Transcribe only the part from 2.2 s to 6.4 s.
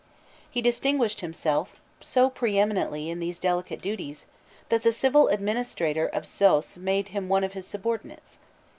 pre eminently in these delicate duties, that the civil administrator of